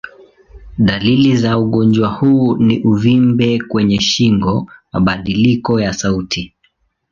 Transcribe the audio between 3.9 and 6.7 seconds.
shingo, mabadiliko ya sauti.